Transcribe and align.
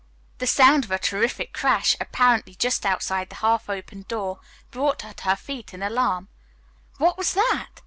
The 0.39 0.47
sound 0.47 0.83
of 0.83 0.89
a 0.89 0.97
terrific 0.97 1.53
crash, 1.53 1.95
apparently 2.01 2.55
just 2.55 2.87
outside 2.87 3.29
the 3.29 3.35
half 3.35 3.69
opened 3.69 4.07
door, 4.07 4.39
brought 4.71 5.03
her 5.03 5.13
to 5.13 5.23
her 5.25 5.35
feet 5.35 5.75
in 5.75 5.83
alarm. 5.83 6.27
"What 6.97 7.19
was 7.19 7.33
that?" 7.35 7.79